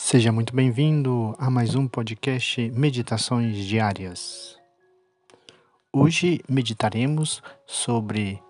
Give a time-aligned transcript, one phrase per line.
[0.00, 4.56] Seja muito bem-vindo a mais um podcast Meditações Diárias.
[5.92, 8.40] Hoje meditaremos sobre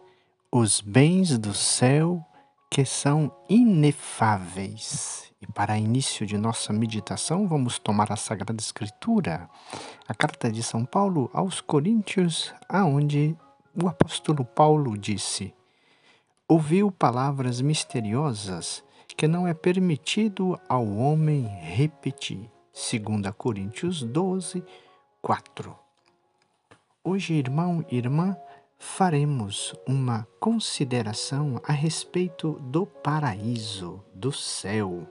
[0.52, 2.22] os bens do céu
[2.70, 5.32] que são inefáveis.
[5.40, 9.48] E para início de nossa meditação, vamos tomar a Sagrada Escritura,
[10.06, 13.34] a carta de São Paulo aos Coríntios, aonde
[13.74, 15.54] o apóstolo Paulo disse:
[16.46, 18.86] Ouviu palavras misteriosas
[19.18, 22.48] que não é permitido ao homem repetir.
[22.72, 24.62] 2 Coríntios 12,
[25.20, 25.76] 4.
[27.02, 28.36] Hoje, irmão e irmã,
[28.78, 35.04] faremos uma consideração a respeito do paraíso, do céu.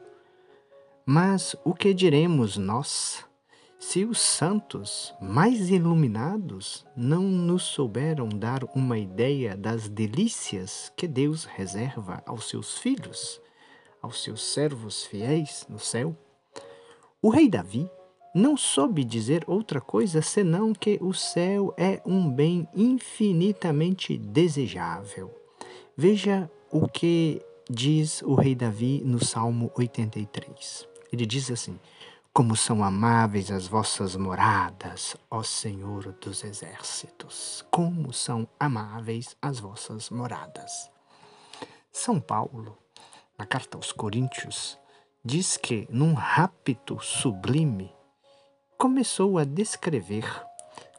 [1.06, 3.26] Mas o que diremos nós
[3.78, 11.44] se os santos mais iluminados não nos souberam dar uma ideia das delícias que Deus
[11.44, 13.46] reserva aos seus filhos?
[14.02, 16.16] Aos seus servos fiéis no céu,
[17.22, 17.90] o rei Davi
[18.34, 25.34] não soube dizer outra coisa senão que o céu é um bem infinitamente desejável.
[25.96, 30.88] Veja o que diz o rei Davi no Salmo 83.
[31.12, 31.80] Ele diz assim:
[32.32, 37.66] Como são amáveis as vossas moradas, ó Senhor dos exércitos!
[37.72, 40.92] Como são amáveis as vossas moradas!
[41.92, 42.78] São Paulo
[43.38, 44.80] na carta aos Coríntios,
[45.24, 47.94] diz que, num rapto sublime,
[48.78, 50.26] começou a descrever,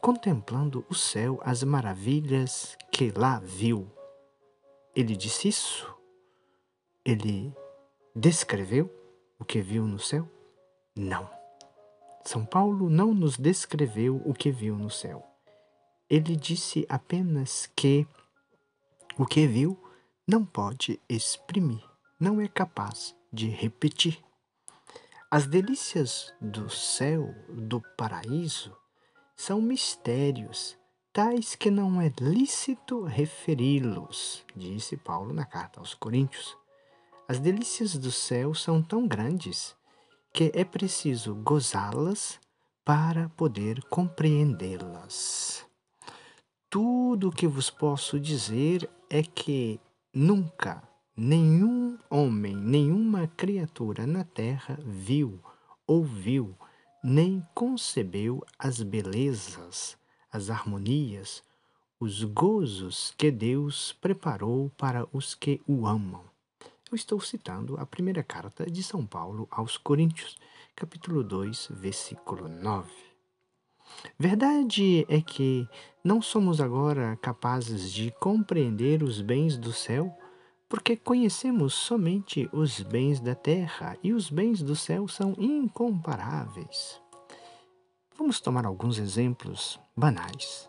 [0.00, 3.90] contemplando o céu, as maravilhas que lá viu.
[4.94, 5.92] Ele disse isso?
[7.04, 7.52] Ele
[8.14, 8.88] descreveu
[9.38, 10.28] o que viu no céu?
[10.94, 11.28] Não.
[12.24, 15.24] São Paulo não nos descreveu o que viu no céu.
[16.08, 18.06] Ele disse apenas que
[19.16, 19.78] o que viu
[20.26, 21.87] não pode exprimir
[22.18, 24.18] não é capaz de repetir.
[25.30, 28.74] As delícias do céu, do paraíso,
[29.36, 30.76] são mistérios,
[31.12, 36.56] tais que não é lícito referi-los, disse Paulo na carta aos Coríntios.
[37.28, 39.76] As delícias do céu são tão grandes
[40.32, 42.40] que é preciso gozá-las
[42.84, 45.66] para poder compreendê-las.
[46.70, 49.78] Tudo o que vos posso dizer é que
[50.14, 50.87] nunca
[51.20, 55.40] Nenhum homem, nenhuma criatura na terra viu,
[55.84, 56.54] ouviu,
[57.02, 59.98] nem concebeu as belezas,
[60.30, 61.42] as harmonias,
[61.98, 66.22] os gozos que Deus preparou para os que o amam.
[66.88, 70.38] Eu estou citando a primeira carta de São Paulo aos Coríntios,
[70.76, 72.88] capítulo 2, versículo 9.
[74.16, 75.68] Verdade é que
[76.04, 80.16] não somos agora capazes de compreender os bens do céu
[80.68, 87.00] porque conhecemos somente os bens da terra e os bens do céu são incomparáveis.
[88.16, 90.68] Vamos tomar alguns exemplos banais.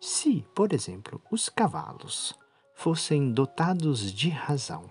[0.00, 2.34] Se, por exemplo, os cavalos
[2.74, 4.90] fossem dotados de razão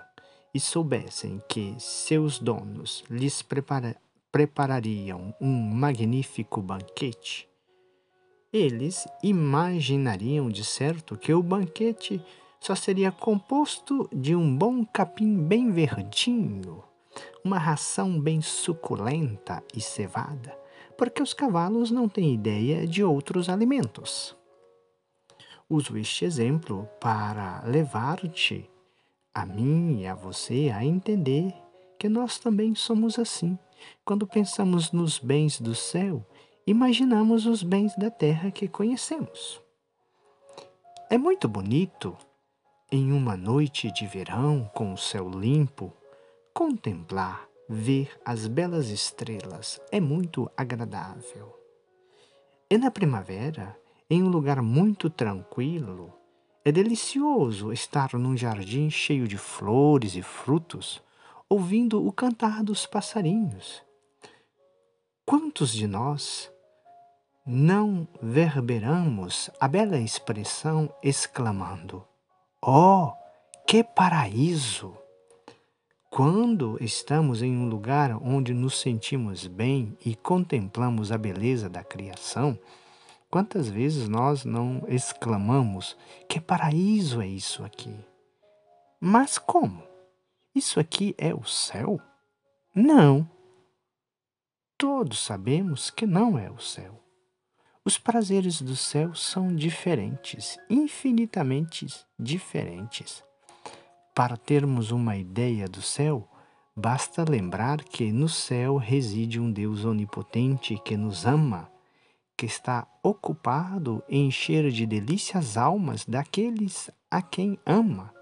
[0.53, 3.99] e soubessem que seus donos lhes prepara
[4.31, 7.49] preparariam um magnífico banquete,
[8.53, 12.23] eles imaginariam de certo que o banquete
[12.61, 16.83] só seria composto de um bom capim bem verdinho,
[17.43, 20.55] uma ração bem suculenta e cevada,
[20.95, 24.37] porque os cavalos não têm ideia de outros alimentos.
[25.67, 28.69] Uso este exemplo para levar-te,
[29.33, 31.51] a mim e a você, a entender
[31.97, 33.57] que nós também somos assim.
[34.05, 36.23] Quando pensamos nos bens do céu,
[36.67, 39.59] imaginamos os bens da terra que conhecemos.
[41.09, 42.15] É muito bonito
[42.91, 45.93] em uma noite de verão com o céu limpo,
[46.53, 51.57] contemplar, ver as belas estrelas é muito agradável.
[52.69, 56.13] E na primavera, em um lugar muito tranquilo,
[56.65, 61.01] é delicioso estar num jardim cheio de flores e frutos,
[61.47, 63.81] ouvindo o cantar dos passarinhos.
[65.25, 66.51] Quantos de nós
[67.45, 72.05] não verberamos a bela expressão exclamando:
[72.63, 73.13] Oh,
[73.65, 74.95] que paraíso!
[76.11, 82.59] Quando estamos em um lugar onde nos sentimos bem e contemplamos a beleza da criação,
[83.31, 85.97] quantas vezes nós não exclamamos:
[86.29, 87.95] Que paraíso é isso aqui?
[88.99, 89.81] Mas como?
[90.53, 91.99] Isso aqui é o céu?
[92.75, 93.27] Não.
[94.77, 97.01] Todos sabemos que não é o céu.
[97.83, 101.87] Os prazeres do céu são diferentes, infinitamente
[102.17, 103.23] diferentes.
[104.13, 106.27] Para termos uma ideia do céu,
[106.75, 111.69] Basta lembrar que no céu reside um Deus onipotente que nos ama,
[112.37, 118.13] que está ocupado em encher de delícias almas daqueles a quem ama.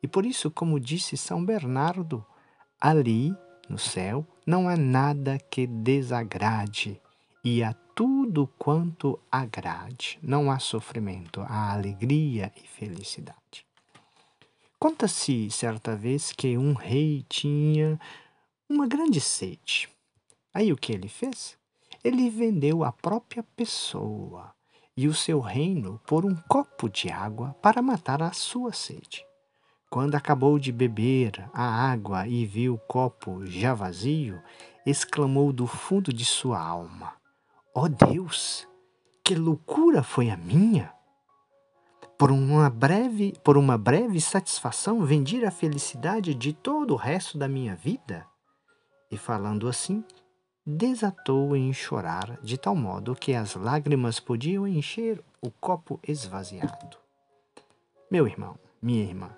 [0.00, 2.24] E por isso, como disse São Bernardo,
[2.80, 3.34] ali
[3.68, 7.00] no céu não há nada que desagrade
[7.44, 10.18] e há tudo quanto agrade.
[10.22, 13.66] Não há sofrimento, há alegria e felicidade.
[14.78, 18.00] Conta-se certa vez que um rei tinha
[18.66, 19.86] uma grande sede.
[20.54, 21.58] Aí o que ele fez?
[22.02, 24.50] Ele vendeu a própria pessoa
[24.96, 29.26] e o seu reino por um copo de água para matar a sua sede.
[29.90, 34.42] Quando acabou de beber a água e viu o copo já vazio,
[34.86, 37.19] exclamou do fundo de sua alma:
[37.72, 38.66] Ó oh Deus,
[39.22, 40.92] que loucura foi a minha!
[42.18, 47.46] Por uma breve, por uma breve satisfação, vendi a felicidade de todo o resto da
[47.46, 48.26] minha vida?
[49.08, 50.04] E falando assim,
[50.66, 56.98] desatou em chorar, de tal modo que as lágrimas podiam encher o copo esvaziado.
[58.10, 59.30] Meu irmão, minha irmã,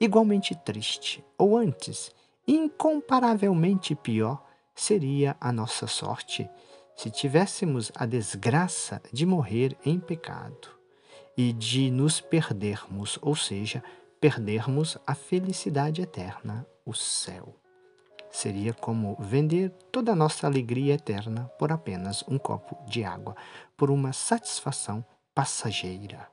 [0.00, 2.10] igualmente triste, ou antes,
[2.48, 4.42] incomparavelmente pior,
[4.74, 6.48] seria a nossa sorte
[6.96, 10.68] se tivéssemos a desgraça de morrer em pecado
[11.36, 13.82] e de nos perdermos, ou seja,
[14.20, 17.54] perdermos a felicidade eterna, o céu.
[18.30, 23.36] Seria como vender toda a nossa alegria eterna por apenas um copo de água,
[23.76, 25.04] por uma satisfação
[25.34, 26.28] passageira.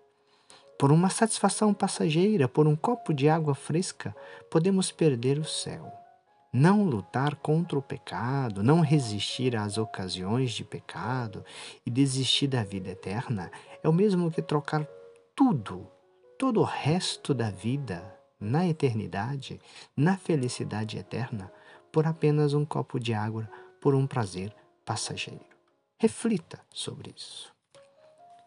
[0.80, 4.16] Por uma satisfação passageira, por um copo de água fresca,
[4.50, 6.01] podemos perder o céu.
[6.54, 11.46] Não lutar contra o pecado, não resistir às ocasiões de pecado
[11.86, 13.50] e desistir da vida eterna
[13.82, 14.86] é o mesmo que trocar
[15.34, 15.88] tudo,
[16.38, 18.04] todo o resto da vida,
[18.38, 19.62] na eternidade,
[19.96, 21.50] na felicidade eterna,
[21.90, 23.50] por apenas um copo de água,
[23.80, 24.54] por um prazer
[24.86, 25.46] passageiro.
[25.98, 27.50] Reflita sobre isso.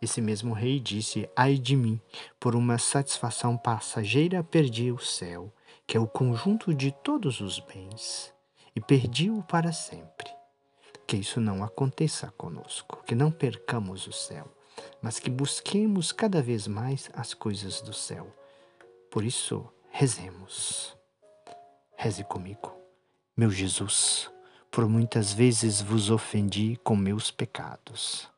[0.02, 1.98] Esse mesmo rei disse: Ai de mim,
[2.38, 5.50] por uma satisfação passageira perdi o céu
[5.86, 8.32] que é o conjunto de todos os bens,
[8.74, 10.30] e perdi-o para sempre.
[11.06, 14.50] Que isso não aconteça conosco, que não percamos o céu,
[15.02, 18.26] mas que busquemos cada vez mais as coisas do céu.
[19.10, 20.96] Por isso, rezemos.
[21.96, 22.72] Reze comigo.
[23.36, 24.30] Meu Jesus,
[24.70, 28.28] por muitas vezes vos ofendi com meus pecados.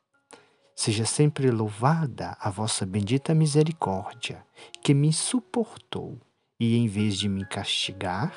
[0.75, 4.45] Seja sempre louvada a vossa bendita misericórdia,
[4.83, 6.19] que me suportou
[6.59, 8.33] e, em vez de me castigar,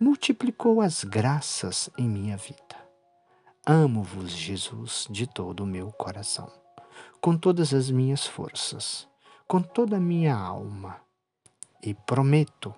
[0.00, 2.76] multiplicou as graças em minha vida.
[3.66, 6.50] Amo-vos, Jesus, de todo o meu coração,
[7.20, 9.08] com todas as minhas forças,
[9.46, 11.00] com toda a minha alma,
[11.82, 12.74] e prometo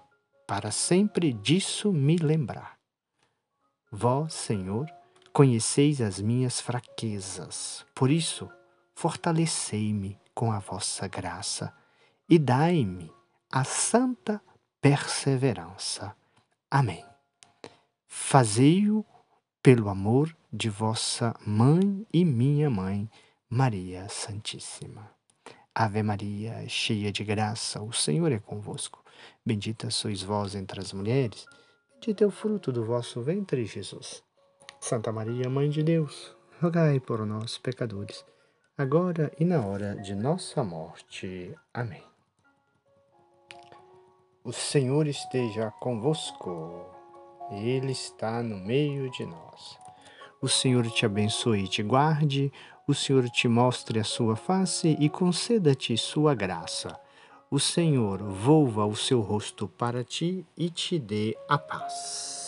[0.47, 2.77] para sempre disso me lembrar.
[3.93, 4.87] Vós, Senhor,
[5.33, 8.51] conheceis as minhas fraquezas, por isso,
[8.95, 11.73] fortalecei-me com a vossa graça
[12.29, 13.13] e dai-me
[13.51, 14.43] a santa
[14.81, 16.15] perseverança.
[16.71, 17.05] Amém.
[18.07, 19.05] Fazei-o
[19.63, 23.09] pelo amor de vossa mãe e minha mãe,
[23.49, 25.11] Maria Santíssima.
[25.75, 29.05] Ave Maria, cheia de graça, o Senhor é convosco.
[29.45, 31.47] Bendita sois vós entre as mulheres,
[31.95, 34.23] bendito é o fruto do vosso ventre, Jesus.
[34.81, 38.25] Santa Maria, Mãe de Deus, rogai por nós, pecadores,
[38.77, 41.55] agora e na hora de nossa morte.
[41.73, 42.10] Amém.
[44.43, 46.87] O Senhor esteja convosco,
[47.51, 49.79] Ele está no meio de nós.
[50.41, 52.51] O Senhor te abençoe e te guarde,
[52.89, 56.99] o Senhor te mostre a sua face e conceda-te sua graça.
[57.51, 62.40] O Senhor volva o seu rosto para ti e te dê a paz.